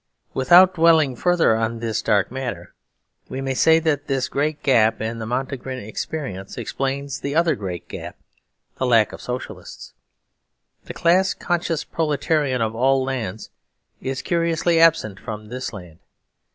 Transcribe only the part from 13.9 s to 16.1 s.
is curiously absent from this land.